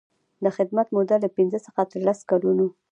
[0.43, 2.65] د خدمت موده له پنځه څخه تر لس کلونو.